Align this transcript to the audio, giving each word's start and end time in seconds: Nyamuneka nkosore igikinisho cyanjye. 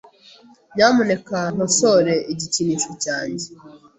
Nyamuneka 0.75 1.37
nkosore 1.53 2.15
igikinisho 2.31 2.91
cyanjye. 3.03 3.47